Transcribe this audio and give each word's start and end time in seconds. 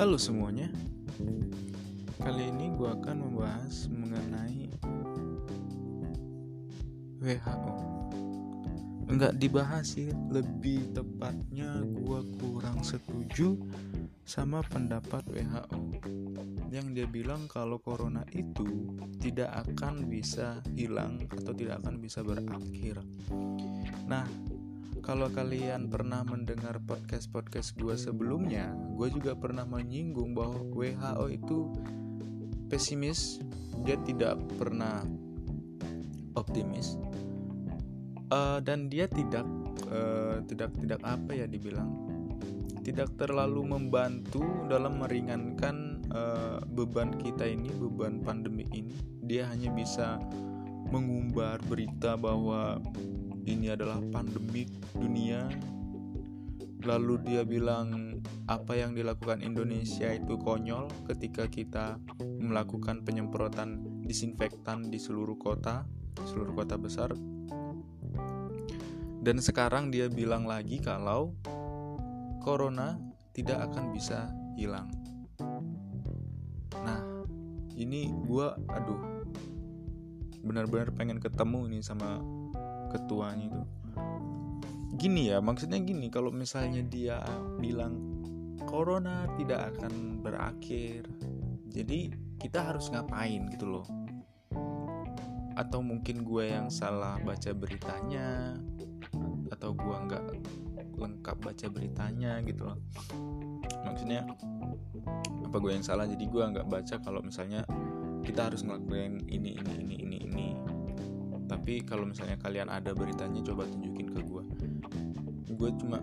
Halo 0.00 0.16
semuanya. 0.16 0.64
Kali 2.24 2.48
ini 2.48 2.72
gue 2.72 2.88
akan 2.88 3.20
membahas 3.20 3.84
mengenai 3.92 4.72
WHO 7.20 7.72
Enggak 9.12 9.36
dibahas 9.36 10.00
sih 10.00 10.08
Lebih 10.32 10.96
tepatnya 10.96 11.84
gue 11.84 12.20
kurang 12.40 12.80
setuju 12.80 13.60
sama 14.24 14.64
pendapat 14.64 15.20
WHO 15.28 16.00
Yang 16.72 16.86
dia 16.96 17.04
bilang 17.04 17.44
kalau 17.44 17.76
corona 17.76 18.24
itu 18.32 18.96
tidak 19.20 19.52
akan 19.68 20.08
bisa 20.08 20.64
hilang 20.72 21.28
atau 21.28 21.52
tidak 21.52 21.84
akan 21.84 22.00
bisa 22.00 22.24
berakhir. 22.24 23.04
Nah 24.08 24.24
kalau 25.00 25.32
kalian 25.32 25.88
pernah 25.88 26.20
mendengar 26.22 26.76
podcast-podcast 26.84 27.72
gue 27.80 27.96
sebelumnya, 27.96 28.70
gue 28.94 29.08
juga 29.08 29.32
pernah 29.32 29.64
menyinggung 29.64 30.36
bahwa 30.36 30.60
WHO 30.76 31.24
itu 31.32 31.58
pesimis, 32.68 33.40
dia 33.82 33.96
tidak 34.04 34.36
pernah 34.60 35.02
optimis, 36.36 37.00
uh, 38.30 38.60
dan 38.60 38.92
dia 38.92 39.08
tidak 39.08 39.48
uh, 39.88 40.44
tidak 40.46 40.70
tidak 40.78 41.00
apa 41.02 41.32
ya 41.32 41.46
dibilang, 41.48 41.90
tidak 42.84 43.08
terlalu 43.16 43.66
membantu 43.72 44.44
dalam 44.68 45.00
meringankan 45.00 46.04
uh, 46.12 46.60
beban 46.76 47.16
kita 47.18 47.48
ini, 47.48 47.72
beban 47.72 48.20
pandemi 48.20 48.68
ini. 48.76 48.94
Dia 49.24 49.48
hanya 49.48 49.72
bisa 49.72 50.20
mengumbar 50.90 51.62
berita 51.70 52.18
bahwa 52.18 52.82
ini 53.50 53.74
adalah 53.74 53.98
pandemi 54.14 54.70
dunia. 54.94 55.50
Lalu 56.80 57.14
dia 57.28 57.42
bilang 57.44 58.22
apa 58.48 58.72
yang 58.72 58.96
dilakukan 58.96 59.44
Indonesia 59.44 60.16
itu 60.16 60.40
konyol 60.40 60.88
ketika 61.10 61.44
kita 61.50 62.00
melakukan 62.40 63.04
penyemprotan 63.04 64.00
disinfektan 64.06 64.88
di 64.88 64.96
seluruh 64.96 65.36
kota 65.36 65.84
seluruh 66.24 66.56
kota 66.56 66.80
besar? 66.80 67.12
Dan 69.20 69.36
sekarang 69.36 69.92
dia 69.92 70.08
bilang 70.08 70.48
lagi 70.48 70.80
kalau 70.80 71.36
corona 72.40 72.96
tidak 73.36 73.68
akan 73.68 73.92
bisa 73.92 74.32
hilang. 74.56 74.88
Nah 76.80 77.04
ini 77.76 78.08
gua 78.24 78.56
aduh 78.72 79.20
benar-benar 80.40 80.88
pengen 80.96 81.20
ketemu 81.20 81.68
ini 81.68 81.84
sama 81.84 82.39
ketuanya 82.90 83.46
itu. 83.48 83.62
Gini 85.00 85.32
ya 85.32 85.40
maksudnya 85.40 85.80
gini 85.80 86.12
kalau 86.12 86.28
misalnya 86.28 86.84
dia 86.84 87.22
bilang 87.56 88.20
corona 88.68 89.24
tidak 89.40 89.72
akan 89.72 90.20
berakhir 90.20 91.08
jadi 91.70 92.10
kita 92.42 92.74
harus 92.74 92.90
ngapain 92.90 93.46
gitu 93.54 93.78
loh? 93.78 93.86
Atau 95.54 95.86
mungkin 95.86 96.26
gue 96.26 96.50
yang 96.50 96.66
salah 96.66 97.16
baca 97.22 97.54
beritanya 97.54 98.58
atau 99.50 99.70
gue 99.74 99.96
nggak 100.10 100.24
lengkap 100.98 101.36
baca 101.38 101.66
beritanya 101.70 102.42
gitu 102.42 102.66
loh. 102.66 102.78
Maksudnya 103.86 104.26
apa 105.46 105.56
gue 105.62 105.72
yang 105.72 105.86
salah? 105.86 106.10
Jadi 106.10 106.26
gue 106.26 106.42
nggak 106.42 106.66
baca 106.66 106.94
kalau 106.98 107.22
misalnya 107.22 107.62
kita 108.26 108.50
harus 108.50 108.66
ngelakuin 108.66 109.24
ini 109.30 109.56
ini 109.56 109.74
ini 109.80 109.96
ini 110.04 110.16
ini 110.26 110.46
tapi 111.50 111.82
kalau 111.82 112.06
misalnya 112.06 112.38
kalian 112.38 112.70
ada 112.70 112.94
beritanya 112.94 113.42
coba 113.42 113.66
tunjukin 113.66 114.14
ke 114.14 114.22
gue 114.22 114.42
gue 115.60 115.70
cuma 115.82 115.98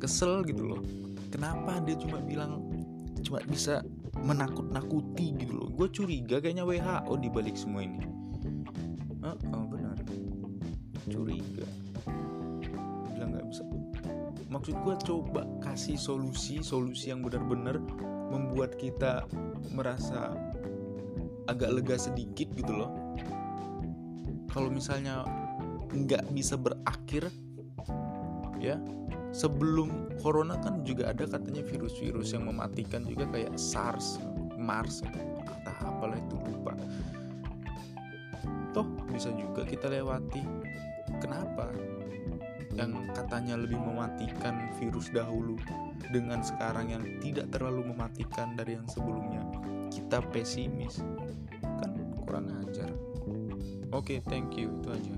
kesel 0.00 0.40
gitu 0.48 0.64
loh. 0.64 0.80
Kenapa 1.28 1.82
dia 1.84 1.98
cuma 2.00 2.24
bilang 2.24 2.64
cuma 3.20 3.42
bisa 3.44 3.84
menakut-nakuti 4.22 5.36
gitu 5.36 5.52
loh? 5.52 5.68
Gue 5.74 5.92
curiga 5.92 6.40
kayaknya 6.40 6.64
WHO 6.64 7.12
di 7.20 7.28
balik 7.28 7.58
semua 7.58 7.84
ini. 7.84 8.00
Oh, 9.20 9.36
oh 9.52 9.64
benar. 9.68 9.98
Curiga. 11.04 11.68
Bilang 13.12 13.36
nggak 13.36 13.46
bisa. 13.50 13.66
Maksud 14.48 14.74
gue 14.80 14.94
coba 15.04 15.44
kasih 15.60 16.00
solusi 16.00 16.64
solusi 16.64 17.12
yang 17.12 17.20
benar-benar 17.20 17.76
membuat 18.32 18.80
kita 18.80 19.28
merasa 19.76 20.32
agak 21.44 21.76
lega 21.76 21.96
sedikit 22.00 22.48
gitu 22.56 22.72
loh 22.72 23.07
kalau 24.48 24.72
misalnya 24.72 25.24
nggak 25.92 26.28
bisa 26.36 26.56
berakhir 26.56 27.32
ya 28.60 28.76
sebelum 29.32 30.18
corona 30.20 30.56
kan 30.60 30.82
juga 30.84 31.12
ada 31.12 31.28
katanya 31.28 31.62
virus-virus 31.64 32.32
yang 32.32 32.48
mematikan 32.48 33.04
juga 33.04 33.28
kayak 33.28 33.54
SARS, 33.60 34.20
MARS 34.56 35.04
kata 35.44 35.72
apalah 35.84 36.16
itu 36.16 36.36
lupa. 36.48 36.72
Toh 38.72 38.88
bisa 39.12 39.32
juga 39.36 39.64
kita 39.68 39.92
lewati. 39.92 40.42
Kenapa? 41.20 41.72
Yang 42.76 43.10
katanya 43.16 43.58
lebih 43.58 43.80
mematikan 43.80 44.70
virus 44.78 45.10
dahulu 45.10 45.58
dengan 46.12 46.44
sekarang 46.44 46.94
yang 46.94 47.04
tidak 47.20 47.50
terlalu 47.50 47.90
mematikan 47.90 48.54
dari 48.54 48.76
yang 48.76 48.86
sebelumnya. 48.86 49.42
Kita 49.88 50.22
pesimis. 50.30 51.00
Kan 51.64 51.90
kurang 52.22 52.52
ajar 52.64 52.92
Oke, 53.88 54.20
okay, 54.20 54.28
thank 54.28 54.54
you. 54.60 54.68
Itu 54.84 54.92
aja. 54.92 55.17